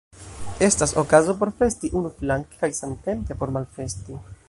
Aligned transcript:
Estas 0.59 0.91
okazo 1.01 1.35
por 1.43 1.53
festi 1.61 1.93
unuflanke 2.01 2.57
kaj 2.65 2.73
samtempe 2.81 3.41
por 3.43 3.59
malfesti. 3.61 4.23